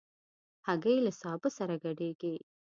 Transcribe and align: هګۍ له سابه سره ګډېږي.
هګۍ 0.67 0.97
له 1.05 1.11
سابه 1.21 1.49
سره 1.57 1.75
ګډېږي. 1.83 2.35